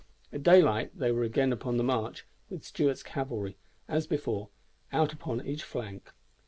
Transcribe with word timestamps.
At 0.33 0.41
daylight 0.41 0.97
they 0.97 1.11
were 1.11 1.21
again 1.21 1.53
upon 1.53 1.77
the 1.77 1.83
march, 1.83 2.25
with 2.49 2.63
Stuart's 2.63 3.03
cavalry, 3.03 3.59
as 3.87 4.07
before, 4.07 4.49
out 4.91 5.13
upon 5.13 5.45
each 5.45 5.61
flank. 5.63 6.11